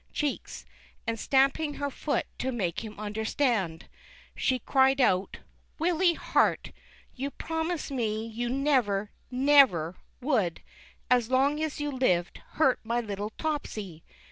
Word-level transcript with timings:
cheeks, 0.13 0.65
and 1.05 1.19
stamping 1.19 1.75
her 1.75 1.91
foot 1.91 2.25
to 2.39 2.51
make 2.51 2.83
him 2.83 2.99
understand, 2.99 3.85
she 4.35 4.57
cried 4.57 4.99
out," 4.99 5.37
Willy 5.77 6.15
Hart, 6.15 6.71
you 7.13 7.29
promised 7.29 7.91
me 7.91 8.25
you 8.25 8.49
never, 8.49 9.11
never 9.29 9.97
would, 10.19 10.63
as 11.11 11.29
long 11.29 11.61
as 11.61 11.79
you 11.79 11.91
lived, 11.91 12.41
hurt 12.53 12.79
my 12.83 12.99
little 12.99 13.29
Topsy! 13.37 14.03